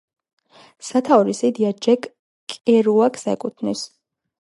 [0.87, 2.09] სათაურის იდეა ჯეკ
[2.57, 3.89] კერუაკს ეკუთვნის.